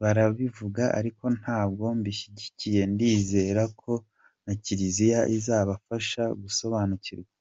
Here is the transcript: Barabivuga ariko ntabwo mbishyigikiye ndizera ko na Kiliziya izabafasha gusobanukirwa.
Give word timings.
Barabivuga 0.00 0.84
ariko 0.98 1.24
ntabwo 1.38 1.84
mbishyigikiye 1.98 2.82
ndizera 2.92 3.62
ko 3.80 3.92
na 4.44 4.52
Kiliziya 4.62 5.20
izabafasha 5.36 6.22
gusobanukirwa. 6.42 7.34